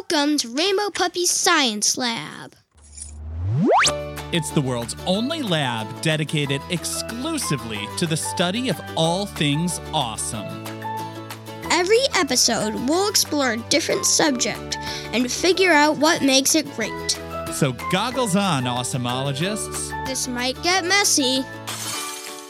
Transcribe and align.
Welcome 0.00 0.38
to 0.38 0.48
Rainbow 0.48 0.88
Puppy's 0.88 1.30
Science 1.30 1.98
Lab. 1.98 2.56
It's 4.32 4.50
the 4.50 4.62
world's 4.62 4.96
only 5.06 5.42
lab 5.42 6.00
dedicated 6.00 6.62
exclusively 6.70 7.86
to 7.98 8.06
the 8.06 8.16
study 8.16 8.70
of 8.70 8.80
all 8.96 9.26
things 9.26 9.78
awesome. 9.92 10.64
Every 11.70 12.00
episode, 12.14 12.74
we'll 12.88 13.10
explore 13.10 13.52
a 13.52 13.56
different 13.68 14.06
subject 14.06 14.78
and 15.12 15.30
figure 15.30 15.72
out 15.72 15.98
what 15.98 16.22
makes 16.22 16.54
it 16.54 16.64
great. 16.76 17.10
So, 17.52 17.72
goggles 17.92 18.36
on, 18.36 18.64
awesomeologists. 18.64 20.06
This 20.06 20.26
might 20.26 20.60
get 20.62 20.86
messy. 20.86 21.44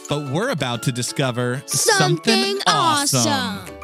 But 0.07 0.31
we're 0.31 0.51
about 0.51 0.83
to 0.83 0.93
discover 0.93 1.61
Something, 1.65 2.59
awesome. 2.65 3.80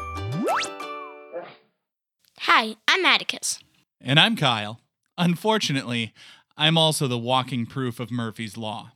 Hi, 2.60 2.74
I'm 2.88 3.06
Atticus. 3.06 3.60
And 4.00 4.18
I'm 4.18 4.34
Kyle. 4.34 4.80
Unfortunately, 5.16 6.12
I'm 6.56 6.76
also 6.76 7.06
the 7.06 7.16
walking 7.16 7.66
proof 7.66 8.00
of 8.00 8.10
Murphy's 8.10 8.56
Law. 8.56 8.94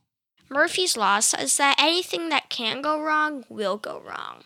Murphy's 0.50 0.96
Law 0.96 1.20
says 1.20 1.58
that 1.58 1.76
anything 1.78 2.28
that 2.30 2.48
can 2.48 2.82
go 2.82 3.00
wrong 3.00 3.44
will 3.48 3.76
go 3.76 4.00
wrong. 4.00 4.42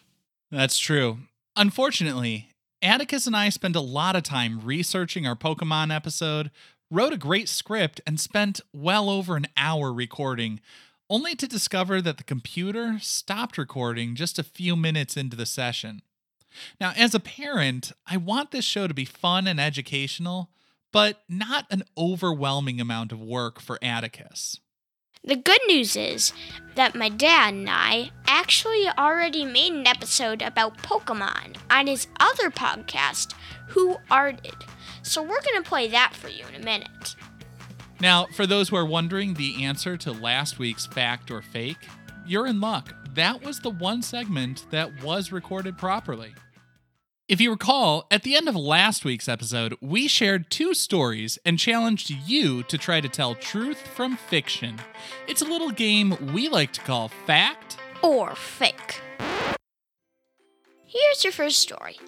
That's 0.51 0.79
true. 0.79 1.21
Unfortunately, 1.57 2.51
Atticus 2.83 3.27
and 3.27 3.35
I 3.35 3.49
spent 3.49 3.75
a 3.75 3.81
lot 3.81 4.17
of 4.17 4.23
time 4.23 4.61
researching 4.63 5.27
our 5.27 5.35
Pokemon 5.35 5.97
episode, 5.97 6.51
wrote 6.91 7.15
a 7.15 7.17
great 7.17 7.49
script, 7.49 8.03
and 8.07 8.21
spent 8.21 8.61
well 8.75 9.09
over 9.09 9.35
an 9.35 9.47
hour 9.57 9.95
recording, 9.95 10.61
only 11.09 11.35
to 11.37 11.49
discover 11.49 12.03
that 12.03 12.19
the 12.19 12.23
computer 12.23 12.99
stopped 13.01 13.57
recording 13.57 14.15
just 14.15 14.39
a 14.39 14.45
few 14.45 14.77
minutes 14.77 15.17
into 15.17 15.39
the 15.39 15.47
session. 15.47 16.03
Now, 16.81 16.93
as 16.97 17.15
a 17.15 17.21
parent, 17.21 17.93
I 18.07 18.17
want 18.17 18.51
this 18.51 18.65
show 18.65 18.87
to 18.87 18.95
be 18.95 19.05
fun 19.05 19.47
and 19.47 19.61
educational, 19.61 20.51
but 20.93 21.23
not 21.29 21.67
an 21.71 21.83
overwhelming 21.97 22.81
amount 22.81 23.13
of 23.13 23.21
work 23.21 23.61
for 23.61 23.79
Atticus. 23.83 24.61
The 25.25 25.37
good 25.37 25.61
news 25.67 25.97
is 25.97 26.33
that 26.77 26.95
my 26.95 27.09
dad 27.09 27.55
and 27.55 27.69
I 27.69 28.11
actually 28.29 28.89
already 28.97 29.45
made 29.45 29.73
an 29.73 29.87
episode 29.87 30.41
about 30.41 30.79
Pokemon 30.79 31.57
on 31.69 31.89
his 31.89 32.07
other 32.21 32.49
podcast, 32.49 33.35
Who 33.71 33.97
Arted. 34.09 34.55
So 35.03 35.23
we're 35.23 35.43
going 35.43 35.63
to 35.63 35.69
play 35.69 35.89
that 35.89 36.15
for 36.15 36.29
you 36.29 36.45
in 36.47 36.63
a 36.63 36.65
minute. 36.65 37.17
Now, 38.01 38.27
for 38.27 38.47
those 38.47 38.69
who 38.69 38.77
are 38.77 38.87
wondering 38.87 39.35
the 39.35 39.65
answer 39.65 39.97
to 39.97 40.13
last 40.13 40.59
week's 40.59 40.87
fact 40.87 41.31
or 41.31 41.43
fake, 41.43 41.89
you're 42.25 42.47
in 42.47 42.61
luck. 42.61 42.95
That 43.15 43.43
was 43.43 43.59
the 43.61 43.71
one 43.71 44.03
segment 44.03 44.67
that 44.71 45.03
was 45.03 45.33
recorded 45.33 45.77
properly. 45.79 46.35
If 47.29 47.41
you 47.41 47.51
recall, 47.51 48.07
at 48.09 48.23
the 48.23 48.37
end 48.37 48.49
of 48.49 48.55
last 48.55 49.05
week's 49.05 49.29
episode, 49.29 49.75
we 49.81 50.07
shared 50.07 50.49
two 50.49 50.75
stories 50.75 51.41
and 51.45 51.59
challenged 51.59 52.09
you 52.09 52.63
to 52.63 52.79
try 52.79 53.01
to 53.01 53.09
tell 53.09 53.35
truth 53.35 53.79
from 53.79 54.17
fiction. 54.17 54.79
It's 55.27 55.43
a 55.43 55.45
little 55.45 55.73
game 55.73 56.17
we 56.33 56.49
like 56.49 56.73
to 56.75 56.81
call 56.83 57.09
Fact 57.27 57.79
Or 58.01 58.37
fake. 58.37 59.01
Here's 60.85 61.25
your 61.25 61.33
first 61.33 61.59
story. 61.59 61.99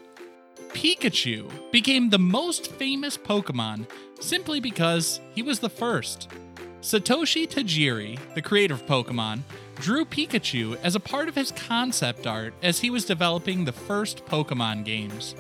Pikachu 0.69 1.51
became 1.73 2.11
the 2.11 2.21
most 2.21 2.71
famous 2.71 3.19
Pokemon 3.19 3.91
simply 4.21 4.61
because 4.61 5.21
he 5.35 5.43
was 5.43 5.59
the 5.59 5.69
first. 5.69 6.29
Satoshi 6.81 7.49
Tajiri, 7.49 8.21
the 8.35 8.43
creator 8.43 8.75
of 8.75 8.87
Pokemon, 8.87 9.41
drew 9.81 10.05
Pikachu 10.05 10.79
as 10.83 10.95
a 10.95 11.01
part 11.01 11.29
of 11.29 11.35
his 11.35 11.53
concept 11.53 12.27
art 12.27 12.55
as 12.63 12.81
he 12.81 12.91
was 12.91 13.05
developing 13.05 13.65
the 13.65 13.73
first 13.73 14.25
Pokemon 14.27 14.85
games. 14.85 15.35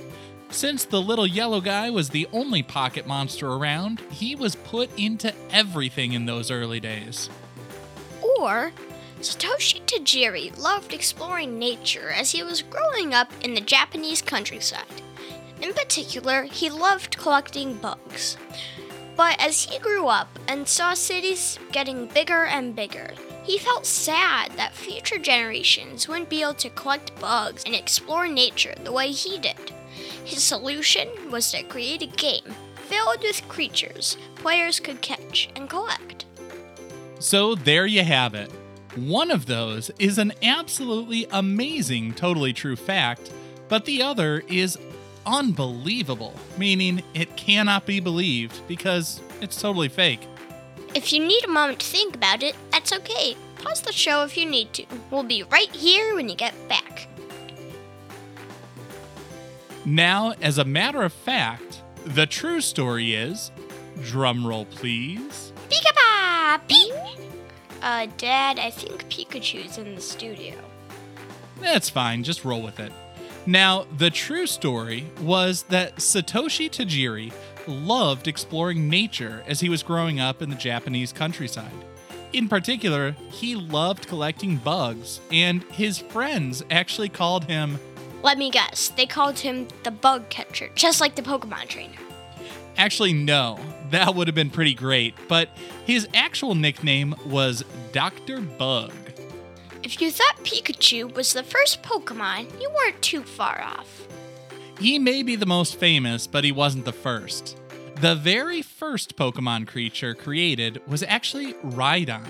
Since 0.50 0.86
the 0.86 1.02
little 1.02 1.26
yellow 1.26 1.60
guy 1.60 1.90
was 1.90 2.08
the 2.08 2.26
only 2.32 2.62
pocket 2.62 3.06
monster 3.06 3.48
around, 3.48 4.00
he 4.10 4.34
was 4.34 4.56
put 4.56 4.90
into 4.98 5.34
everything 5.50 6.12
in 6.12 6.24
those 6.24 6.50
early 6.50 6.80
days. 6.80 7.28
Or 8.38 8.72
Satoshi 9.20 9.82
Tajiri 9.82 10.56
loved 10.56 10.94
exploring 10.94 11.58
nature 11.58 12.10
as 12.10 12.30
he 12.30 12.42
was 12.42 12.62
growing 12.62 13.12
up 13.12 13.30
in 13.42 13.54
the 13.54 13.60
Japanese 13.60 14.22
countryside. 14.22 15.02
In 15.60 15.74
particular, 15.74 16.44
he 16.44 16.70
loved 16.70 17.18
collecting 17.18 17.74
bugs. 17.74 18.36
But 19.16 19.36
as 19.40 19.64
he 19.64 19.80
grew 19.80 20.06
up 20.06 20.28
and 20.46 20.68
saw 20.68 20.94
cities 20.94 21.58
getting 21.72 22.06
bigger 22.06 22.44
and 22.44 22.76
bigger, 22.76 23.10
he 23.48 23.56
felt 23.56 23.86
sad 23.86 24.52
that 24.52 24.74
future 24.74 25.16
generations 25.16 26.06
wouldn't 26.06 26.28
be 26.28 26.42
able 26.42 26.52
to 26.52 26.68
collect 26.68 27.18
bugs 27.18 27.64
and 27.64 27.74
explore 27.74 28.28
nature 28.28 28.74
the 28.84 28.92
way 28.92 29.10
he 29.10 29.38
did. 29.38 29.72
His 30.22 30.42
solution 30.42 31.08
was 31.30 31.50
to 31.52 31.62
create 31.62 32.02
a 32.02 32.06
game 32.06 32.54
filled 32.76 33.22
with 33.22 33.48
creatures 33.48 34.18
players 34.34 34.78
could 34.80 35.00
catch 35.00 35.48
and 35.56 35.68
collect. 35.68 36.26
So 37.20 37.54
there 37.54 37.86
you 37.86 38.04
have 38.04 38.34
it. 38.34 38.52
One 38.96 39.30
of 39.30 39.46
those 39.46 39.90
is 39.98 40.18
an 40.18 40.34
absolutely 40.42 41.26
amazing, 41.30 42.14
totally 42.14 42.52
true 42.52 42.76
fact, 42.76 43.32
but 43.68 43.86
the 43.86 44.02
other 44.02 44.42
is 44.46 44.76
unbelievable, 45.24 46.34
meaning 46.58 47.02
it 47.14 47.34
cannot 47.36 47.86
be 47.86 47.98
believed 47.98 48.60
because 48.68 49.22
it's 49.40 49.58
totally 49.58 49.88
fake. 49.88 50.20
If 50.94 51.12
you 51.12 51.24
need 51.24 51.44
a 51.44 51.48
moment 51.48 51.80
to 51.80 51.86
think 51.86 52.14
about 52.14 52.42
it, 52.42 52.56
that's 52.78 52.92
okay. 52.92 53.36
Pause 53.56 53.80
the 53.80 53.92
show 53.92 54.22
if 54.22 54.36
you 54.36 54.46
need 54.46 54.72
to. 54.74 54.86
We'll 55.10 55.24
be 55.24 55.42
right 55.42 55.74
here 55.74 56.14
when 56.14 56.28
you 56.28 56.36
get 56.36 56.54
back. 56.68 57.08
Now, 59.84 60.34
as 60.40 60.58
a 60.58 60.64
matter 60.64 61.02
of 61.02 61.12
fact, 61.12 61.82
the 62.04 62.24
true 62.24 62.60
story 62.60 63.14
is 63.14 63.50
drumroll 63.98 64.70
please. 64.70 65.52
Pika 65.68 66.60
Peek! 66.68 66.94
Uh, 67.82 68.06
Dad, 68.16 68.60
I 68.60 68.70
think 68.70 69.08
Pikachu's 69.08 69.76
in 69.76 69.96
the 69.96 70.00
studio. 70.00 70.54
That's 71.60 71.90
fine, 71.90 72.22
just 72.22 72.44
roll 72.44 72.62
with 72.62 72.78
it. 72.78 72.92
Now, 73.44 73.86
the 73.96 74.10
true 74.10 74.46
story 74.46 75.06
was 75.20 75.64
that 75.64 75.96
Satoshi 75.96 76.70
Tajiri 76.70 77.32
loved 77.66 78.28
exploring 78.28 78.88
nature 78.88 79.42
as 79.48 79.58
he 79.58 79.68
was 79.68 79.82
growing 79.82 80.20
up 80.20 80.42
in 80.42 80.50
the 80.50 80.56
Japanese 80.56 81.12
countryside. 81.12 81.72
In 82.32 82.48
particular, 82.48 83.12
he 83.30 83.54
loved 83.54 84.06
collecting 84.06 84.56
bugs, 84.56 85.20
and 85.32 85.62
his 85.64 85.98
friends 85.98 86.62
actually 86.70 87.08
called 87.08 87.44
him. 87.44 87.78
Let 88.22 88.36
me 88.36 88.50
guess, 88.50 88.88
they 88.88 89.06
called 89.06 89.38
him 89.38 89.68
the 89.82 89.90
bug 89.90 90.28
catcher, 90.28 90.68
just 90.74 91.00
like 91.00 91.14
the 91.14 91.22
Pokemon 91.22 91.68
trainer. 91.68 91.98
Actually, 92.76 93.12
no, 93.12 93.58
that 93.90 94.14
would 94.14 94.28
have 94.28 94.34
been 94.34 94.50
pretty 94.50 94.74
great, 94.74 95.14
but 95.26 95.48
his 95.86 96.06
actual 96.14 96.54
nickname 96.54 97.14
was 97.26 97.64
Dr. 97.92 98.40
Bug. 98.40 98.92
If 99.82 100.00
you 100.00 100.10
thought 100.10 100.44
Pikachu 100.44 101.12
was 101.14 101.32
the 101.32 101.42
first 101.42 101.82
Pokemon, 101.82 102.60
you 102.60 102.70
weren't 102.70 103.00
too 103.00 103.22
far 103.22 103.62
off. 103.62 104.06
He 104.78 104.98
may 104.98 105.22
be 105.22 105.34
the 105.34 105.46
most 105.46 105.76
famous, 105.76 106.26
but 106.26 106.44
he 106.44 106.52
wasn't 106.52 106.84
the 106.84 106.92
first. 106.92 107.56
The 108.00 108.14
very 108.14 108.62
first 108.62 109.16
Pokemon 109.16 109.66
creature 109.66 110.14
created 110.14 110.80
was 110.86 111.02
actually 111.02 111.54
Rhydon. 111.54 112.24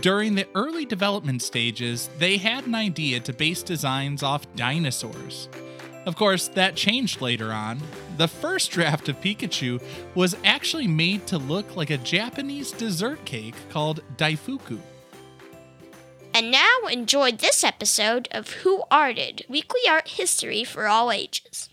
During 0.00 0.36
the 0.36 0.46
early 0.54 0.84
development 0.84 1.42
stages, 1.42 2.08
they 2.18 2.36
had 2.36 2.68
an 2.68 2.76
idea 2.76 3.18
to 3.18 3.32
base 3.32 3.64
designs 3.64 4.22
off 4.22 4.46
dinosaurs. 4.54 5.48
Of 6.06 6.14
course, 6.14 6.46
that 6.48 6.76
changed 6.76 7.20
later 7.20 7.50
on. 7.50 7.80
The 8.16 8.28
first 8.28 8.70
draft 8.70 9.08
of 9.08 9.20
Pikachu 9.20 9.82
was 10.14 10.36
actually 10.44 10.86
made 10.86 11.26
to 11.26 11.38
look 11.38 11.74
like 11.74 11.90
a 11.90 11.98
Japanese 11.98 12.70
dessert 12.70 13.24
cake 13.24 13.56
called 13.70 14.04
Daifuku. 14.16 14.78
And 16.32 16.52
now 16.52 16.86
enjoy 16.88 17.32
this 17.32 17.64
episode 17.64 18.28
of 18.30 18.50
Who 18.62 18.84
Arted, 18.88 19.46
weekly 19.48 19.80
art 19.88 20.06
history 20.06 20.62
for 20.62 20.86
all 20.86 21.10
ages. 21.10 21.70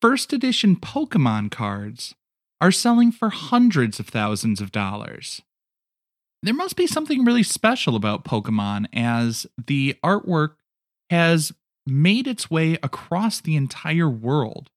first 0.01 0.31
edition 0.31 0.77
Pokemon 0.77 1.51
cards 1.51 2.15
are 2.62 2.71
selling 2.71 3.12
for 3.12 3.30
hundreds 3.30 4.00
of 4.00 4.07
thousands 4.07 4.62
of 4.62 4.71
dollars. 4.71 5.42
There 6.42 6.53
must 6.53 6.77
be 6.77 6.88
something 6.88 7.25
really 7.25 7.44
special 7.44 7.98
about 7.98 8.24
Pokemon 8.24 8.88
as 8.94 9.45
the 9.68 9.95
artwork 10.03 10.56
has 11.09 11.51
made 11.86 12.25
its 12.25 12.50
way 12.50 12.77
across 12.81 13.42
the 13.42 13.57
entire 13.57 14.09
world. 14.09 14.71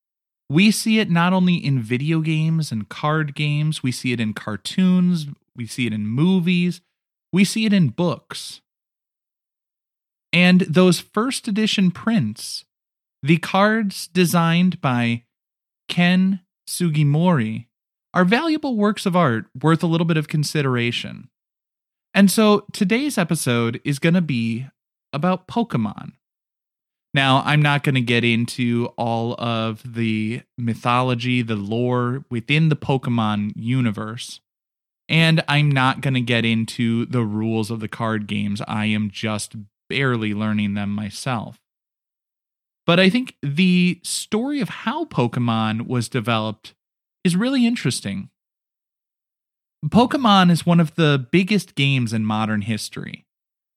We 0.51 0.71
see 0.71 0.99
it 0.99 1.11
not 1.11 1.33
only 1.33 1.55
in 1.55 1.81
video 1.81 2.21
games 2.21 2.71
and 2.71 2.89
card 2.89 3.35
games, 3.35 3.83
we 3.83 3.91
see 3.93 4.13
it 4.13 4.21
in 4.21 4.35
cartoons, 4.35 5.27
we 5.57 5.67
see 5.67 5.87
it 5.87 5.93
in 5.93 6.07
movies, 6.07 6.81
we 7.33 7.45
see 7.45 7.65
it 7.65 7.73
in 7.73 7.89
books. 7.89 8.61
And 10.33 10.63
those 10.63 11.01
first 11.01 11.49
edition 11.49 11.91
prints, 11.91 12.65
the 13.23 13.39
cards 13.39 14.09
designed 14.09 14.81
by 14.81 15.25
Ken 15.89 16.41
Sugimori, 16.69 17.67
are 18.13 18.25
valuable 18.25 18.77
works 18.77 19.07
of 19.07 19.17
art 19.17 19.47
worth 19.63 19.83
a 19.83 19.87
little 19.87 20.05
bit 20.05 20.17
of 20.17 20.29
consideration. 20.29 21.29
And 22.13 22.31
so 22.31 22.67
today's 22.73 23.17
episode 23.19 23.81
is 23.85 23.99
going 23.99 24.15
to 24.15 24.21
be 24.21 24.67
about 25.13 25.49
Pokemon. 25.49 26.13
Now, 27.15 27.43
I'm 27.47 27.63
not 27.63 27.85
going 27.85 27.95
to 27.95 28.01
get 28.01 28.25
into 28.25 28.87
all 28.99 29.35
of 29.41 29.95
the 29.95 30.43
mythology, 30.59 31.43
the 31.43 31.55
lore 31.55 32.25
within 32.29 32.69
the 32.69 32.77
Pokemon 32.77 33.53
universe. 33.55 34.41
And 35.09 35.45
I'm 35.47 35.71
not 35.71 36.01
going 36.01 36.15
to 36.15 36.21
get 36.21 36.45
into 36.45 37.07
the 37.07 37.23
rules 37.23 37.71
of 37.71 37.79
the 37.79 37.89
card 37.89 38.27
games. 38.27 38.61
I 38.67 38.87
am 38.87 39.11
just 39.11 39.55
barely 39.89 40.35
learning 40.35 40.75
them 40.75 40.91
myself. 40.91 41.61
But 42.85 42.99
I 42.99 43.09
think 43.11 43.37
the 43.43 44.01
story 44.03 44.61
of 44.61 44.69
how 44.69 45.05
Pokemon 45.05 45.87
was 45.87 46.09
developed 46.09 46.75
is 47.23 47.37
really 47.37 47.65
interesting. 47.65 48.31
Pokemon 49.87 50.51
is 50.51 50.67
one 50.67 50.81
of 50.81 50.95
the 50.97 51.27
biggest 51.31 51.75
games 51.75 52.13
in 52.13 52.25
modern 52.25 52.63
history. 52.63 53.25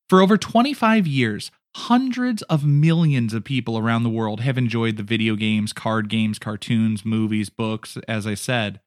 For 0.10 0.22
over 0.22 0.38
25 0.38 1.06
years, 1.06 1.52
hundreds 1.76 2.42
of 2.44 2.66
millions 2.66 3.34
of 3.34 3.44
people 3.44 3.78
around 3.78 4.04
the 4.04 4.10
world 4.10 4.42
have 4.42 4.58
enjoyed 4.58 4.98
the 4.98 5.04
video 5.04 5.36
games, 5.36 5.74
card 5.74 6.10
games, 6.10 6.40
cartoons, 6.40 7.06
movies, 7.06 7.50
books, 7.50 7.98
as 8.08 8.26
I 8.26 8.34
said. 8.34 8.80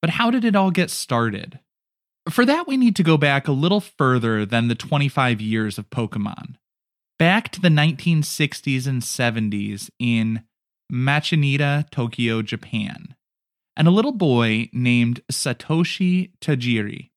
But 0.00 0.10
how 0.10 0.30
did 0.30 0.44
it 0.44 0.56
all 0.56 0.70
get 0.70 0.90
started? 0.90 1.60
For 2.30 2.44
that, 2.44 2.66
we 2.66 2.76
need 2.76 2.94
to 2.96 3.02
go 3.02 3.16
back 3.16 3.48
a 3.48 3.52
little 3.52 3.80
further 3.80 4.44
than 4.44 4.68
the 4.68 4.74
25 4.74 5.40
years 5.40 5.78
of 5.78 5.90
Pokemon. 5.90 6.56
Back 7.18 7.50
to 7.52 7.60
the 7.60 7.68
1960s 7.68 8.86
and 8.86 9.02
70s 9.02 9.90
in 9.98 10.44
Machida, 10.92 11.90
Tokyo, 11.90 12.42
Japan, 12.42 13.14
and 13.76 13.88
a 13.88 13.92
little 13.92 14.12
boy 14.12 14.68
named 14.72 15.22
Satoshi 15.30 16.32
Tajiri. 16.40 17.07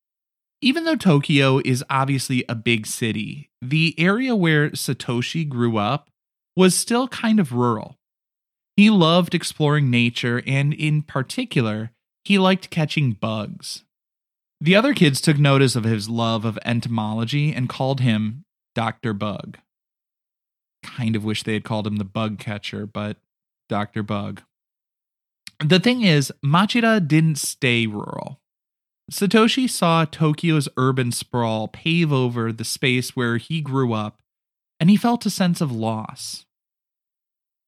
Even 0.62 0.84
though 0.84 0.96
Tokyo 0.96 1.60
is 1.66 1.84
obviously 1.90 2.46
a 2.48 2.54
big 2.54 2.86
city, 2.86 3.50
the 3.62 3.96
area 3.98 4.36
where 4.36 4.70
Satoshi 4.70 5.48
grew 5.48 5.78
up 5.78 6.10
was 6.56 6.76
still 6.76 7.08
kind 7.08 7.40
of 7.40 7.54
rural. 7.54 7.98
He 8.78 8.90
loved 8.90 9.34
exploring 9.34 9.90
nature, 9.90 10.44
and 10.46 10.74
in 10.74 11.02
particular, 11.02 11.92
he 12.24 12.38
liked 12.38 12.70
catching 12.70 13.14
bugs. 13.14 13.84
The 14.60 14.76
other 14.76 14.94
kids 14.94 15.20
took 15.20 15.40
notice 15.40 15.76
of 15.76 15.84
his 15.84 16.08
love 16.08 16.46
of 16.46 16.60
entomology 16.64 17.52
and 17.54 17.68
called 17.68 18.00
him 18.00 18.44
Dr. 18.76 19.14
Bug. 19.14 19.58
Kind 20.84 21.16
of 21.16 21.24
wish 21.24 21.42
they 21.42 21.54
had 21.54 21.64
called 21.64 21.88
him 21.88 21.98
the 21.98 22.04
bug 22.04 22.38
catcher, 22.38 22.86
but 22.86 23.18
Dr. 23.68 24.04
Bug. 24.04 24.44
The 25.60 25.80
thing 25.80 26.04
is, 26.04 26.32
Machida 26.46 27.06
didn't 27.08 27.38
stay 27.38 27.88
rural. 27.88 28.40
Satoshi 29.12 29.70
saw 29.70 30.06
Tokyo's 30.06 30.70
urban 30.78 31.12
sprawl 31.12 31.68
pave 31.68 32.14
over 32.14 32.54
the 32.54 32.64
space 32.64 33.16
where 33.16 33.38
he 33.38 33.60
grew 33.60 33.92
up, 33.92 34.22
and 34.80 34.90
he 34.90 34.96
felt 34.96 35.26
a 35.26 35.30
sense 35.30 35.60
of 35.60 35.72
loss. 35.72 36.46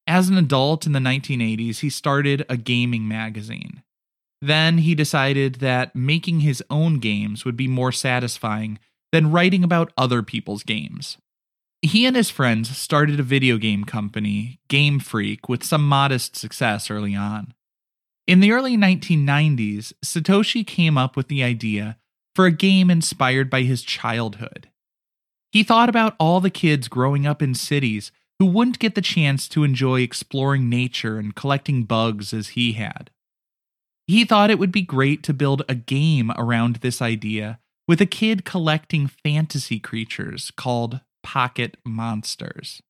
As 0.08 0.30
an 0.30 0.38
adult 0.38 0.86
in 0.86 0.94
the 0.94 1.00
1980s, 1.00 1.80
he 1.80 1.90
started 1.90 2.46
a 2.48 2.58
gaming 2.58 3.08
magazine. 3.08 3.84
Then 4.42 4.80
he 4.80 4.96
decided 4.96 5.56
that 5.56 5.96
making 5.96 6.42
his 6.42 6.64
own 6.70 7.00
games 7.00 7.46
would 7.46 7.58
be 7.58 7.68
more 7.68 7.92
satisfying 7.92 8.80
than 9.12 9.32
writing 9.32 9.64
about 9.64 9.94
other 9.98 10.24
people's 10.24 10.64
games. 10.64 11.18
He 11.82 12.06
and 12.06 12.16
his 12.16 12.30
friends 12.30 12.76
started 12.76 13.20
a 13.20 13.24
video 13.24 13.58
game 13.58 13.84
company, 13.84 14.60
Game 14.70 15.00
Freak, 15.00 15.50
with 15.50 15.64
some 15.64 15.88
modest 15.88 16.38
success 16.38 16.90
early 16.90 17.16
on. 17.16 17.54
In 18.26 18.40
the 18.40 18.52
early 18.54 18.78
1990s, 18.78 19.92
Satoshi 20.04 20.66
came 20.66 20.98
up 20.98 21.18
with 21.18 21.28
the 21.28 21.44
idea 21.44 21.98
for 22.34 22.46
a 22.46 22.52
game 22.52 22.90
inspired 22.90 23.50
by 23.50 23.64
his 23.64 23.84
childhood. 23.84 24.70
He 25.52 25.64
thought 25.64 25.90
about 25.90 26.16
all 26.20 26.40
the 26.40 26.50
kids 26.50 26.88
growing 26.88 27.28
up 27.28 27.42
in 27.42 27.54
cities 27.54 28.12
who 28.40 28.46
wouldn't 28.46 28.80
get 28.80 28.96
the 28.96 29.02
chance 29.02 29.48
to 29.50 29.64
enjoy 29.64 30.02
exploring 30.02 30.70
nature 30.70 31.20
and 31.20 31.36
collecting 31.36 31.84
bugs 31.84 32.34
as 32.34 32.50
he 32.50 32.74
had. 32.74 33.12
He 34.08 34.26
thought 34.26 34.50
it 34.50 34.60
would 34.60 34.72
be 34.72 34.82
great 34.82 35.22
to 35.24 35.34
build 35.34 35.64
a 35.68 35.76
game 35.76 36.32
around 36.38 36.78
this 36.78 37.02
idea 37.02 37.60
with 37.88 38.02
a 38.02 38.06
kid 38.06 38.46
collecting 38.46 39.08
fantasy 39.08 39.80
creatures 39.80 40.52
called 40.56 41.02
pocket 41.22 41.78
monsters. 41.86 42.82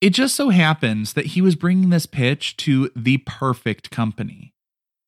It 0.00 0.10
just 0.10 0.34
so 0.34 0.48
happens 0.48 1.12
that 1.12 1.26
he 1.26 1.42
was 1.42 1.56
bringing 1.56 1.90
this 1.90 2.06
pitch 2.06 2.56
to 2.58 2.90
the 2.96 3.18
perfect 3.18 3.90
company. 3.90 4.54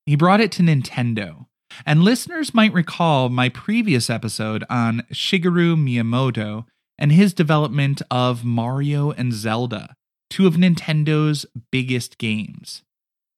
He 0.05 0.17
brought 0.17 0.41
it 0.41 0.53
to 0.53 0.63
Nintendo. 0.63 1.47
And 1.87 2.03
listeners 2.03 2.53
might 2.53 2.75
recall 2.75 3.31
my 3.31 3.49
previous 3.49 4.11
episode 4.11 4.65
on 4.69 5.05
Shigeru 5.11 5.75
Miyamoto 5.77 6.67
and 6.99 7.11
his 7.11 7.33
development 7.33 8.03
of 8.11 8.45
Mario 8.45 9.13
and 9.13 9.33
Zelda, 9.33 9.95
two 10.29 10.47
of 10.47 10.57
Nintendo's 10.57 11.47
biggest 11.71 12.19
games. 12.19 12.83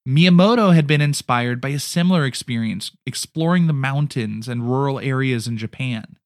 Miyamoto 0.07 0.75
had 0.75 0.89
been 0.89 1.01
inspired 1.01 1.61
by 1.61 1.69
a 1.69 1.79
similar 1.79 2.25
experience 2.25 2.91
exploring 3.07 3.69
the 3.69 3.73
mountains 3.73 4.49
and 4.49 4.69
rural 4.69 4.99
areas 4.99 5.47
in 5.47 5.57
Japan 5.57 6.17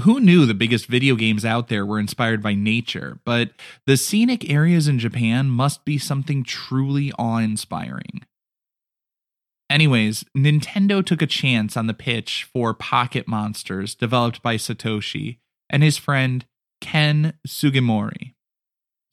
who 0.00 0.20
knew 0.20 0.46
the 0.46 0.54
biggest 0.54 0.86
video 0.86 1.14
games 1.14 1.44
out 1.44 1.68
there 1.68 1.84
were 1.84 1.98
inspired 1.98 2.42
by 2.42 2.54
nature, 2.54 3.20
but 3.24 3.50
the 3.86 3.96
scenic 3.96 4.48
areas 4.50 4.88
in 4.88 4.98
Japan 4.98 5.48
must 5.48 5.84
be 5.84 5.98
something 5.98 6.44
truly 6.44 7.12
awe 7.18 7.38
inspiring. 7.38 8.22
Anyways, 9.68 10.24
Nintendo 10.36 11.04
took 11.04 11.22
a 11.22 11.26
chance 11.26 11.76
on 11.76 11.86
the 11.86 11.94
pitch 11.94 12.46
for 12.52 12.74
Pocket 12.74 13.26
Monsters 13.26 13.94
developed 13.94 14.42
by 14.42 14.56
Satoshi 14.56 15.38
and 15.70 15.82
his 15.82 15.96
friend 15.96 16.44
Ken 16.80 17.34
Sugimori. 17.46 18.34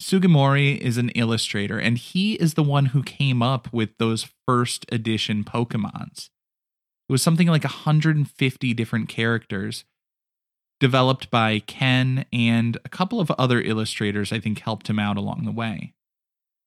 Sugimori 0.02 0.78
is 0.78 0.96
an 0.96 1.10
illustrator, 1.10 1.78
and 1.78 1.98
he 1.98 2.34
is 2.34 2.54
the 2.54 2.62
one 2.62 2.86
who 2.86 3.02
came 3.02 3.42
up 3.42 3.72
with 3.72 3.90
those 3.98 4.28
first 4.46 4.86
edition 4.90 5.44
Pokemons. 5.44 6.30
It 7.08 7.12
was 7.12 7.22
something 7.22 7.48
like 7.48 7.64
150 7.64 8.74
different 8.74 9.08
characters 9.08 9.84
developed 10.80 11.30
by 11.30 11.60
Ken 11.60 12.24
and 12.32 12.76
a 12.84 12.88
couple 12.88 13.20
of 13.20 13.30
other 13.32 13.60
illustrators, 13.60 14.32
I 14.32 14.40
think, 14.40 14.60
helped 14.60 14.90
him 14.90 14.98
out 14.98 15.16
along 15.16 15.44
the 15.44 15.52
way. 15.52 15.92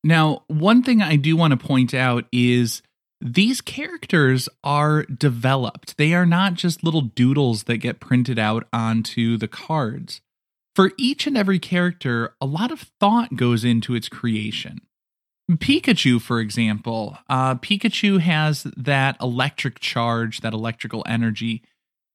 Now, 0.03 0.43
one 0.47 0.83
thing 0.83 1.01
I 1.01 1.15
do 1.15 1.35
want 1.35 1.51
to 1.51 1.65
point 1.65 1.93
out 1.93 2.25
is 2.31 2.81
these 3.19 3.61
characters 3.61 4.49
are 4.63 5.03
developed. 5.03 5.97
They 5.97 6.13
are 6.13 6.25
not 6.25 6.55
just 6.55 6.83
little 6.83 7.01
doodles 7.01 7.63
that 7.63 7.77
get 7.77 8.01
printed 8.01 8.37
out 8.37 8.67
onto 8.73 9.37
the 9.37 9.47
cards. 9.47 10.21
For 10.75 10.91
each 10.97 11.25
and 11.27 11.37
every 11.37 11.59
character, 11.59 12.35
a 12.41 12.45
lot 12.45 12.71
of 12.71 12.91
thought 12.99 13.35
goes 13.35 13.63
into 13.63 13.95
its 13.95 14.09
creation. 14.09 14.81
Pikachu, 15.51 16.21
for 16.21 16.39
example, 16.39 17.17
uh, 17.29 17.55
Pikachu 17.55 18.19
has 18.19 18.63
that 18.75 19.17
electric 19.21 19.79
charge, 19.79 20.41
that 20.41 20.53
electrical 20.53 21.03
energy. 21.07 21.63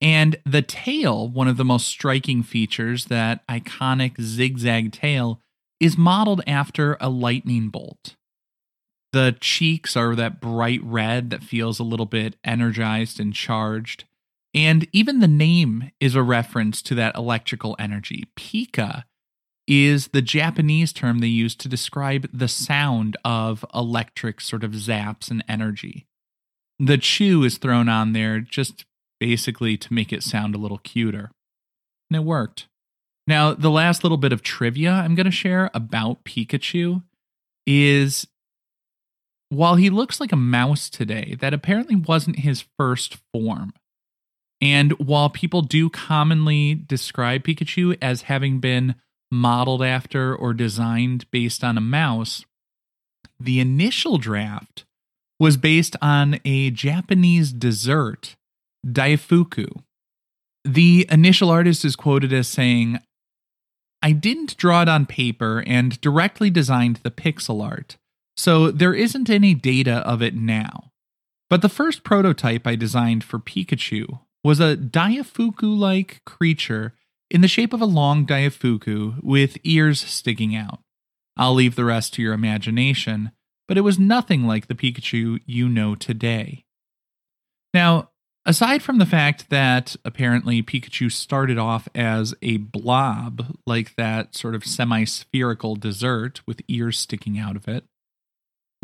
And 0.01 0.37
the 0.45 0.63
tail, 0.63 1.29
one 1.29 1.49
of 1.49 1.57
the 1.57 1.65
most 1.65 1.87
striking 1.87 2.43
features, 2.43 3.07
that 3.07 3.47
iconic 3.49 4.21
zigzag 4.21 4.93
tail, 4.93 5.41
is 5.81 5.99
modeled 5.99 6.43
after 6.47 6.97
a 7.01 7.09
lightning 7.09 7.69
bolt. 7.69 8.15
The 9.13 9.37
cheeks 9.41 9.97
are 9.97 10.15
that 10.15 10.41
bright 10.41 10.81
red 10.85 11.31
that 11.31 11.43
feels 11.43 11.79
a 11.79 11.85
little 11.85 12.07
bit 12.07 12.37
energized 12.45 13.19
and 13.19 13.33
charged. 13.33 14.05
And 14.55 14.87
even 14.93 15.21
the 15.21 15.29
name 15.29 15.91
is 16.01 16.15
a 16.15 16.23
reference 16.23 16.83
to 16.83 16.95
that 16.97 17.17
electrical 17.17 17.75
energy. 17.79 18.25
Pika 18.37 19.05
is 19.67 20.09
the 20.09 20.23
Japanese 20.23 20.93
term 20.93 21.19
they 21.19 21.27
use 21.27 21.55
to 21.57 21.69
describe 21.69 22.29
the 22.33 22.49
sound 22.49 23.17
of 23.25 23.65
electric 23.75 24.41
sort 24.41 24.65
of 24.65 24.73
zaps 24.73 25.31
and 25.31 25.45
energy. 25.49 26.07
The 26.79 26.99
chew 26.99 27.45
is 27.45 27.59
thrown 27.59 27.89
on 27.89 28.13
there 28.13 28.41
just 28.41 28.85
basically 29.21 29.77
to 29.77 29.93
make 29.93 30.13
it 30.13 30.23
sound 30.23 30.55
a 30.55 30.59
little 30.59 30.79
cuter. 30.79 31.31
And 32.11 32.17
it 32.17 32.25
worked. 32.25 32.67
Now, 33.27 33.53
the 33.53 33.71
last 33.71 34.03
little 34.03 34.17
bit 34.17 34.33
of 34.33 34.43
trivia 34.43 34.93
I'm 34.93 35.15
going 35.15 35.27
to 35.27 35.31
share 35.31 35.71
about 35.75 36.25
Pikachu 36.25 37.03
is 37.67 38.27
while 39.51 39.77
he 39.77 39.91
looks 39.91 40.21
like 40.21 40.33
a 40.33 40.37
mouse 40.37 40.91
today, 40.91 41.37
that 41.41 41.55
apparently 41.55 41.97
wasn't 41.97 42.41
his 42.41 42.65
first 42.79 43.19
form. 43.33 43.73
And 44.61 44.93
while 44.99 45.31
people 45.31 45.63
do 45.63 45.89
commonly 45.89 46.75
describe 46.75 47.45
Pikachu 47.45 47.97
as 48.03 48.23
having 48.23 48.59
been 48.59 48.97
modeled 49.31 49.83
after 49.83 50.35
or 50.35 50.53
designed 50.53 51.31
based 51.31 51.63
on 51.63 51.79
a 51.79 51.83
mouse, 51.83 52.45
the 53.39 53.61
initial 53.61 54.19
draft 54.19 54.85
was 55.39 55.57
based 55.57 55.95
on 56.03 56.41
a 56.45 56.71
Japanese 56.71 57.53
dessert, 57.53 58.37
daifuku. 58.87 59.83
The 60.65 61.07
initial 61.11 61.51
artist 61.51 61.85
is 61.85 61.97
quoted 61.97 62.33
as 62.33 62.49
saying, 62.49 63.01
I 64.03 64.13
didn't 64.13 64.57
draw 64.57 64.83
it 64.83 64.89
on 64.89 65.07
paper 65.07 65.63
and 65.67 66.01
directly 66.01 66.51
designed 66.51 66.97
the 66.97 67.11
pixel 67.11 67.63
art, 67.65 67.97
so 68.37 68.71
there 68.71 68.95
isn't 68.95 69.29
any 69.29 69.55
data 69.55 69.97
of 70.07 70.23
it 70.23 70.35
now. 70.35 70.91
But 71.51 71.63
the 71.63 71.69
first 71.69 72.05
prototype 72.05 72.67
I 72.67 72.77
designed 72.77 73.25
for 73.25 73.39
Pikachu 73.39 74.21
was 74.45 74.61
a 74.61 74.77
Daifuku 74.77 75.77
like 75.77 76.23
creature 76.25 76.95
in 77.31 77.41
the 77.41 77.49
shape 77.49 77.73
of 77.73 77.81
a 77.81 77.87
long 77.87 78.27
Daifuku 78.27 79.23
with 79.23 79.59
ears 79.65 80.01
sticking 80.01 80.55
out. 80.55 80.81
I'll 81.37 81.55
leave 81.55 81.75
the 81.75 81.85
rest 81.85 82.15
to 82.15 82.23
your 82.23 82.35
imagination, 82.35 83.33
but 83.67 83.79
it 83.79 83.83
was 83.83 83.99
nothing 83.99 84.45
like 84.45 84.67
the 84.67 84.75
Pikachu 84.75 85.41
you 85.47 85.69
know 85.69 85.95
today. 85.95 86.65
Now, 87.73 88.11
aside 88.49 88.83
from 88.83 88.97
the 88.97 89.07
fact 89.07 89.51
that 89.51 89.95
apparently 90.07 90.63
Pikachu 90.63 91.13
started 91.13 91.59
off 91.59 91.87
as 91.95 92.35
a 92.41 92.57
blob, 92.57 93.55
like 93.67 93.95
that 93.97 94.35
sort 94.35 94.55
of 94.55 94.65
semi 94.65 95.05
spherical 95.05 95.77
dessert 95.77 96.41
with 96.47 96.63
ears 96.67 96.99
sticking 96.99 97.39
out 97.39 97.55
of 97.55 97.69
it, 97.69 97.85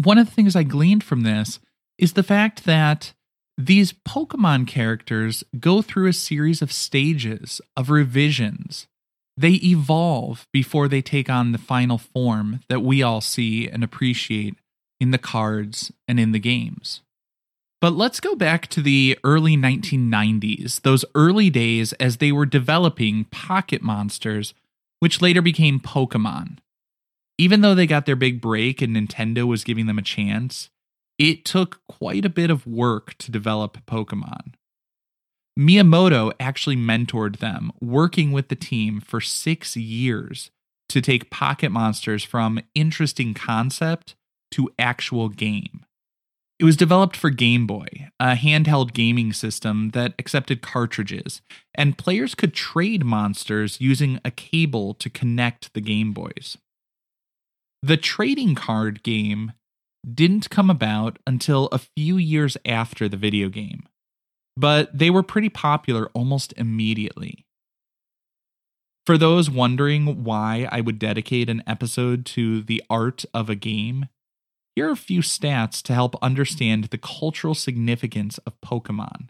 one 0.02 0.18
of 0.18 0.26
the 0.26 0.32
things 0.32 0.54
I 0.54 0.64
gleaned 0.64 1.02
from 1.02 1.22
this 1.22 1.60
is 1.98 2.12
the 2.12 2.22
fact 2.22 2.64
that 2.64 3.14
these 3.56 3.92
Pokemon 3.92 4.66
characters 4.68 5.42
go 5.58 5.80
through 5.80 6.08
a 6.08 6.12
series 6.12 6.60
of 6.60 6.72
stages, 6.72 7.60
of 7.76 7.88
revisions. 7.88 8.86
They 9.36 9.54
evolve 9.62 10.46
before 10.52 10.88
they 10.88 11.00
take 11.00 11.30
on 11.30 11.52
the 11.52 11.58
final 11.58 11.98
form 11.98 12.60
that 12.68 12.82
we 12.82 13.02
all 13.02 13.20
see 13.20 13.68
and 13.68 13.82
appreciate 13.82 14.56
in 15.00 15.10
the 15.10 15.18
cards 15.18 15.90
and 16.06 16.20
in 16.20 16.32
the 16.32 16.38
games. 16.38 17.00
But 17.84 17.92
let's 17.92 18.18
go 18.18 18.34
back 18.34 18.68
to 18.68 18.80
the 18.80 19.18
early 19.24 19.58
1990s, 19.58 20.80
those 20.80 21.04
early 21.14 21.50
days 21.50 21.92
as 22.00 22.16
they 22.16 22.32
were 22.32 22.46
developing 22.46 23.24
Pocket 23.24 23.82
Monsters, 23.82 24.54
which 25.00 25.20
later 25.20 25.42
became 25.42 25.78
Pokemon. 25.78 26.60
Even 27.36 27.60
though 27.60 27.74
they 27.74 27.86
got 27.86 28.06
their 28.06 28.16
big 28.16 28.40
break 28.40 28.80
and 28.80 28.96
Nintendo 28.96 29.46
was 29.46 29.64
giving 29.64 29.84
them 29.84 29.98
a 29.98 30.02
chance, 30.02 30.70
it 31.18 31.44
took 31.44 31.82
quite 31.86 32.24
a 32.24 32.30
bit 32.30 32.48
of 32.50 32.66
work 32.66 33.18
to 33.18 33.30
develop 33.30 33.76
Pokemon. 33.84 34.54
Miyamoto 35.60 36.32
actually 36.40 36.76
mentored 36.76 37.36
them, 37.36 37.70
working 37.82 38.32
with 38.32 38.48
the 38.48 38.56
team 38.56 38.98
for 38.98 39.20
six 39.20 39.76
years 39.76 40.50
to 40.88 41.02
take 41.02 41.28
Pocket 41.28 41.68
Monsters 41.68 42.24
from 42.24 42.60
interesting 42.74 43.34
concept 43.34 44.14
to 44.52 44.70
actual 44.78 45.28
game. 45.28 45.83
It 46.58 46.64
was 46.64 46.76
developed 46.76 47.16
for 47.16 47.30
Game 47.30 47.66
Boy, 47.66 47.86
a 48.20 48.34
handheld 48.34 48.92
gaming 48.92 49.32
system 49.32 49.90
that 49.90 50.14
accepted 50.18 50.62
cartridges, 50.62 51.42
and 51.74 51.98
players 51.98 52.34
could 52.34 52.54
trade 52.54 53.04
monsters 53.04 53.80
using 53.80 54.20
a 54.24 54.30
cable 54.30 54.94
to 54.94 55.10
connect 55.10 55.74
the 55.74 55.80
Game 55.80 56.12
Boys. 56.12 56.56
The 57.82 57.96
trading 57.96 58.54
card 58.54 59.02
game 59.02 59.52
didn't 60.10 60.48
come 60.48 60.70
about 60.70 61.18
until 61.26 61.66
a 61.66 61.78
few 61.78 62.16
years 62.16 62.56
after 62.64 63.08
the 63.08 63.16
video 63.16 63.48
game, 63.48 63.88
but 64.56 64.96
they 64.96 65.10
were 65.10 65.22
pretty 65.22 65.48
popular 65.48 66.08
almost 66.14 66.54
immediately. 66.56 67.44
For 69.06 69.18
those 69.18 69.50
wondering 69.50 70.24
why 70.24 70.68
I 70.70 70.80
would 70.80 70.98
dedicate 70.98 71.50
an 71.50 71.62
episode 71.66 72.24
to 72.26 72.62
the 72.62 72.82
art 72.88 73.24
of 73.34 73.50
a 73.50 73.54
game, 73.54 74.08
here 74.74 74.88
are 74.88 74.92
a 74.92 74.96
few 74.96 75.20
stats 75.20 75.82
to 75.82 75.94
help 75.94 76.16
understand 76.22 76.84
the 76.84 76.98
cultural 76.98 77.54
significance 77.54 78.38
of 78.38 78.60
Pokemon. 78.60 79.28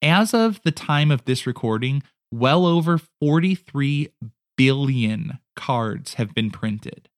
As 0.00 0.32
of 0.32 0.60
the 0.62 0.70
time 0.70 1.10
of 1.10 1.24
this 1.24 1.46
recording, 1.46 2.02
well 2.32 2.66
over 2.66 2.98
43 3.20 4.08
billion 4.56 5.38
cards 5.56 6.14
have 6.14 6.34
been 6.34 6.50
printed. 6.50 7.08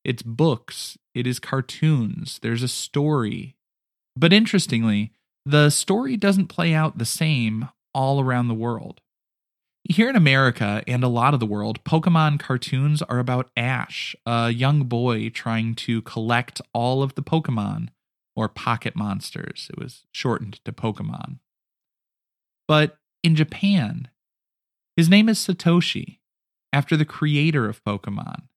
It's 0.03 0.23
books, 0.23 0.97
it 1.13 1.27
is 1.27 1.37
cartoons, 1.39 2.39
there's 2.41 2.63
a 2.63 2.67
story. 2.67 3.55
But 4.15 4.33
interestingly, 4.33 5.11
the 5.45 5.69
story 5.69 6.17
doesn't 6.17 6.47
play 6.47 6.73
out 6.73 6.97
the 6.97 7.05
same 7.05 7.69
all 7.93 8.19
around 8.19 8.47
the 8.47 8.55
world. 8.55 9.01
Here 9.87 10.09
in 10.09 10.15
America 10.15 10.83
and 10.87 11.03
a 11.03 11.07
lot 11.07 11.35
of 11.35 11.39
the 11.39 11.45
world, 11.45 11.83
Pokemon 11.83 12.39
cartoons 12.39 13.03
are 13.03 13.19
about 13.19 13.51
Ash, 13.55 14.15
a 14.25 14.49
young 14.49 14.85
boy 14.85 15.29
trying 15.29 15.75
to 15.75 16.01
collect 16.01 16.59
all 16.73 17.03
of 17.03 17.13
the 17.13 17.21
Pokemon, 17.21 17.89
or 18.35 18.49
pocket 18.49 18.95
monsters. 18.95 19.69
It 19.71 19.77
was 19.77 20.03
shortened 20.11 20.59
to 20.65 20.71
Pokemon. 20.71 21.37
But 22.67 22.97
in 23.23 23.35
Japan, 23.35 24.09
his 24.97 25.07
name 25.07 25.29
is 25.29 25.37
Satoshi, 25.37 26.17
after 26.73 26.97
the 26.97 27.05
creator 27.05 27.69
of 27.69 27.83
Pokemon. 27.83 28.47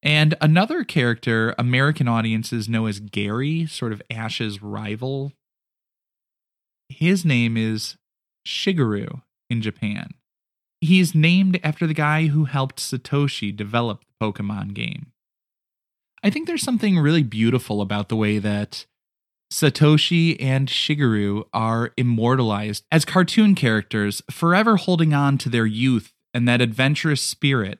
And 0.00 0.36
another 0.40 0.84
character 0.84 1.56
American 1.58 2.06
audiences 2.06 2.68
know 2.68 2.86
as 2.86 3.00
Gary, 3.00 3.66
sort 3.66 3.92
of 3.92 4.00
Ash's 4.08 4.62
rival, 4.62 5.32
his 6.88 7.24
name 7.24 7.56
is 7.56 7.96
Shigeru 8.46 9.22
in 9.54 9.62
Japan. 9.62 10.10
He's 10.80 11.14
named 11.14 11.58
after 11.62 11.86
the 11.86 11.94
guy 11.94 12.26
who 12.26 12.44
helped 12.44 12.78
Satoshi 12.78 13.54
develop 13.54 14.04
the 14.04 14.26
Pokemon 14.26 14.74
game. 14.74 15.12
I 16.22 16.30
think 16.30 16.46
there's 16.46 16.62
something 16.62 16.98
really 16.98 17.22
beautiful 17.22 17.80
about 17.80 18.08
the 18.08 18.16
way 18.16 18.38
that 18.38 18.84
Satoshi 19.52 20.36
and 20.40 20.68
Shigeru 20.68 21.44
are 21.52 21.92
immortalized 21.96 22.84
as 22.90 23.04
cartoon 23.04 23.54
characters, 23.54 24.22
forever 24.30 24.76
holding 24.76 25.14
on 25.14 25.38
to 25.38 25.48
their 25.48 25.66
youth 25.66 26.12
and 26.34 26.48
that 26.48 26.60
adventurous 26.60 27.22
spirit 27.22 27.78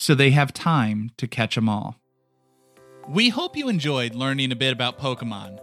so 0.00 0.14
they 0.14 0.30
have 0.30 0.52
time 0.52 1.10
to 1.18 1.28
catch 1.28 1.54
them 1.54 1.68
all. 1.68 1.96
We 3.08 3.28
hope 3.28 3.56
you 3.56 3.68
enjoyed 3.68 4.14
learning 4.14 4.52
a 4.52 4.56
bit 4.56 4.72
about 4.72 4.98
Pokemon. 4.98 5.60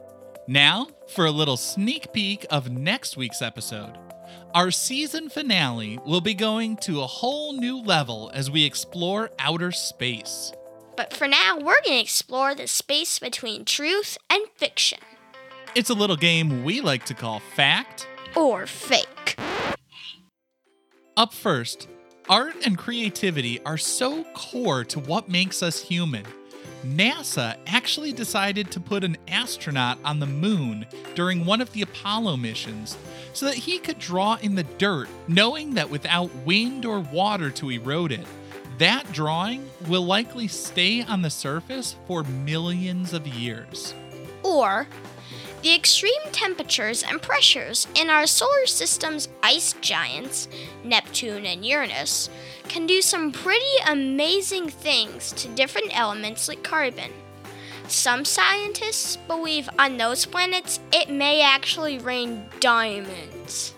Now, 0.48 0.88
for 1.08 1.26
a 1.26 1.32
little 1.32 1.58
sneak 1.58 2.14
peek 2.14 2.46
of 2.50 2.70
next 2.70 3.18
week's 3.18 3.42
episode. 3.42 3.98
Our 4.56 4.72
season 4.72 5.30
finale 5.30 6.00
will 6.08 6.22
be 6.22 6.34
going 6.34 6.78
to 6.78 7.02
a 7.02 7.08
whole 7.08 7.54
new 7.54 7.78
level 7.78 8.32
as 8.34 8.50
we 8.50 8.66
explore 8.66 9.30
outer 9.38 9.72
space. 9.72 10.52
But 10.98 11.14
for 11.14 11.28
now, 11.28 11.58
we're 11.58 11.82
going 11.86 11.98
to 11.98 12.02
explore 12.02 12.56
the 12.56 12.66
space 12.66 13.20
between 13.20 13.64
truth 13.64 14.18
and 14.28 14.44
fiction. 14.56 14.98
It's 15.76 15.92
a 15.92 15.94
little 15.94 16.16
game 16.16 16.64
we 16.64 16.82
like 16.82 17.06
to 17.06 17.14
call 17.14 17.42
Fact 17.56 18.08
or 18.36 18.66
Fake. 18.66 19.38
Up 21.16 21.32
first, 21.32 21.88
art 22.28 22.56
and 22.66 22.76
creativity 22.76 23.62
are 23.66 23.78
so 23.78 24.24
core 24.34 24.84
to 24.86 25.00
what 25.00 25.30
makes 25.30 25.62
us 25.62 25.80
human. 25.80 26.26
NASA 26.84 27.56
actually 27.68 28.14
decided 28.14 28.72
to 28.72 28.80
put 28.80 29.04
an 29.04 29.18
astronaut 29.28 30.00
on 30.04 30.20
the 30.20 30.26
moon 30.26 30.88
during 31.14 31.46
one 31.46 31.62
of 31.62 31.72
the 31.74 31.84
Apollo 31.84 32.38
missions 32.38 32.98
so 33.34 33.46
that 33.46 33.56
he 33.56 33.80
could 33.80 34.00
draw 34.00 34.38
in 34.42 34.56
the 34.56 34.64
dirt, 34.64 35.10
knowing 35.28 35.74
that 35.76 35.90
without 35.90 36.34
wind 36.46 36.86
or 36.86 37.00
water 37.00 37.50
to 37.52 37.72
erode 37.72 38.12
it, 38.12 38.26
that 38.78 39.12
drawing 39.12 39.70
will 39.88 40.06
likely 40.06 40.48
stay 40.48 41.04
on 41.04 41.22
the 41.22 41.30
surface 41.30 41.96
for 42.08 42.24
millions 42.24 43.14
of 43.14 43.28
years. 43.28 43.94
Or 44.44 44.88
the 45.62 45.76
extreme 45.76 46.22
temperatures 46.32 47.04
and 47.04 47.22
pressures 47.22 47.86
in 47.94 48.10
our 48.10 48.26
solar 48.26 48.66
system's 48.66 49.28
ice 49.44 49.74
giants, 49.82 50.48
Neptune 50.86 51.46
and 51.46 51.66
Uranus, 51.66 52.30
can 52.70 52.88
do 52.88 53.02
some 53.02 53.34
pretty 53.34 53.66
amazing 53.86 54.70
things 54.70 55.34
to 55.34 55.50
different 55.50 55.98
elements 55.98 56.48
like 56.48 56.64
carbon. 56.64 57.12
Some 57.90 58.24
scientists 58.24 59.18
believe 59.28 59.68
on 59.80 59.98
those 59.98 60.24
planets 60.26 60.80
it 60.94 61.10
may 61.10 61.42
actually 61.42 61.98
rain 61.98 62.46
diamonds. 62.60 63.74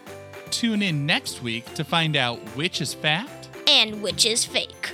Tune 0.49 0.81
in 0.81 1.05
next 1.05 1.41
week 1.41 1.73
to 1.75 1.85
find 1.85 2.17
out 2.17 2.37
which 2.57 2.81
is 2.81 2.93
fact 2.93 3.49
and 3.67 4.01
which 4.01 4.25
is 4.25 4.43
fake. 4.43 4.91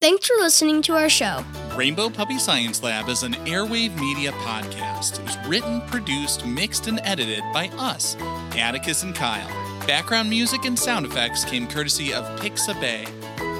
Thanks 0.00 0.26
for 0.26 0.36
listening 0.36 0.80
to 0.82 0.94
our 0.94 1.10
show. 1.10 1.44
Rainbow 1.74 2.08
Puppy 2.08 2.38
Science 2.38 2.82
Lab 2.82 3.08
is 3.10 3.22
an 3.22 3.34
airwave 3.44 3.98
media 4.00 4.32
podcast. 4.32 5.18
It 5.18 5.24
was 5.24 5.48
written, 5.48 5.82
produced, 5.82 6.46
mixed, 6.46 6.86
and 6.86 7.00
edited 7.02 7.42
by 7.52 7.68
us, 7.76 8.16
Atticus 8.56 9.02
and 9.02 9.14
Kyle. 9.14 9.48
Background 9.86 10.30
music 10.30 10.64
and 10.64 10.78
sound 10.78 11.04
effects 11.04 11.44
came 11.44 11.66
courtesy 11.66 12.14
of 12.14 12.24
Pixabay. 12.40 13.06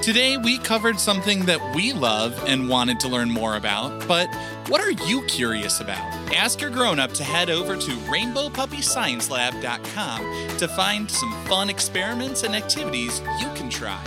Today, 0.07 0.37
we 0.37 0.57
covered 0.59 1.01
something 1.01 1.43
that 1.47 1.75
we 1.75 1.91
love 1.91 2.41
and 2.47 2.69
wanted 2.69 2.97
to 3.01 3.09
learn 3.09 3.29
more 3.29 3.57
about, 3.57 4.07
but 4.07 4.33
what 4.69 4.79
are 4.79 4.91
you 5.05 5.21
curious 5.25 5.81
about? 5.81 5.99
Ask 6.33 6.61
your 6.61 6.69
grown 6.69 6.97
up 6.97 7.11
to 7.15 7.25
head 7.25 7.49
over 7.49 7.75
to 7.75 7.91
rainbowpuppysciencelab.com 7.91 10.57
to 10.59 10.67
find 10.69 11.11
some 11.11 11.45
fun 11.47 11.69
experiments 11.69 12.43
and 12.43 12.55
activities 12.55 13.19
you 13.41 13.47
can 13.53 13.69
try. 13.69 13.99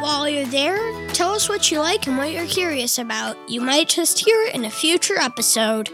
While 0.00 0.28
you're 0.28 0.44
there, 0.44 1.08
tell 1.14 1.30
us 1.30 1.48
what 1.48 1.70
you 1.70 1.78
like 1.78 2.06
and 2.06 2.18
what 2.18 2.30
you're 2.30 2.44
curious 2.44 2.98
about. 2.98 3.38
You 3.48 3.62
might 3.62 3.88
just 3.88 4.18
hear 4.18 4.42
it 4.42 4.54
in 4.54 4.66
a 4.66 4.70
future 4.70 5.16
episode. 5.16 5.88